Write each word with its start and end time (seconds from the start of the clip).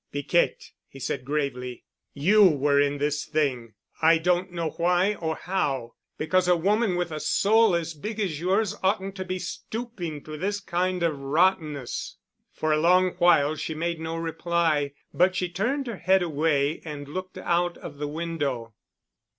"Piquette," 0.11 0.71
he 0.87 0.99
said 0.99 1.23
gravely, 1.23 1.83
"you 2.15 2.43
were 2.49 2.81
in 2.81 2.97
this 2.97 3.23
thing—I 3.25 4.17
don't 4.17 4.51
know 4.51 4.71
why 4.71 5.13
or 5.13 5.35
how, 5.35 5.93
because 6.17 6.47
a 6.47 6.55
woman 6.57 6.95
with 6.95 7.11
a 7.11 7.19
soul 7.19 7.75
as 7.75 7.93
big 7.93 8.19
as 8.19 8.39
yours 8.39 8.75
oughtn't 8.81 9.13
to 9.17 9.23
be 9.23 9.37
stooping 9.37 10.23
to 10.23 10.37
this 10.37 10.59
kind 10.59 11.03
of 11.03 11.19
rottenness." 11.19 12.17
For 12.51 12.71
a 12.73 12.79
long 12.81 13.11
while 13.19 13.55
she 13.55 13.75
made 13.75 13.99
no 13.99 14.15
reply, 14.15 14.93
but 15.13 15.35
she 15.35 15.49
turned 15.49 15.85
her 15.85 15.97
head 15.97 16.23
away 16.23 16.81
and 16.83 17.07
looked 17.07 17.37
out 17.37 17.77
of 17.77 17.99
the 17.99 18.07
window. 18.07 18.73